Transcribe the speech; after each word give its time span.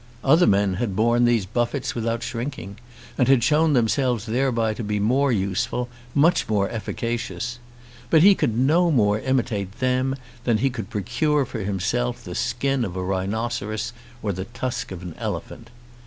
Other 0.23 0.47
men 0.47 0.77
had 0.81 0.95
borne 0.95 1.25
these 1.25 1.45
buffets 1.45 1.93
without 1.93 2.23
shrinking, 2.23 2.77
and 3.19 3.27
had 3.27 3.43
shown 3.43 3.73
themselves 3.73 4.25
thereby 4.25 4.73
to 4.73 4.83
be 4.83 4.99
more 4.99 5.31
useful, 5.31 5.89
much 6.15 6.49
more 6.49 6.67
efficacious; 6.71 7.59
but 8.09 8.23
he 8.23 8.33
could 8.33 8.57
no 8.57 8.89
more 8.89 9.19
imitate 9.19 9.73
them 9.79 10.15
than 10.43 10.57
he 10.57 10.71
could 10.71 10.89
procure 10.89 11.45
for 11.45 11.59
himself 11.59 12.23
the 12.23 12.33
skin 12.33 12.83
of 12.83 12.95
a 12.95 13.03
rhinoceros 13.03 13.93
or 14.23 14.33
the 14.33 14.45
tusk 14.45 14.91
of 14.91 15.03
an 15.03 15.13
elephant. 15.19 15.69